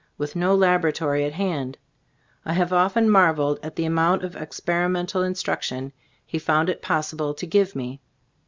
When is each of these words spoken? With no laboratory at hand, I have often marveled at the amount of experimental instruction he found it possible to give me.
With 0.17 0.35
no 0.35 0.55
laboratory 0.55 1.25
at 1.25 1.33
hand, 1.33 1.77
I 2.43 2.53
have 2.53 2.73
often 2.73 3.07
marveled 3.07 3.59
at 3.61 3.75
the 3.75 3.85
amount 3.85 4.23
of 4.23 4.35
experimental 4.35 5.21
instruction 5.21 5.93
he 6.25 6.39
found 6.39 6.69
it 6.69 6.81
possible 6.81 7.35
to 7.35 7.45
give 7.45 7.75
me. 7.75 8.01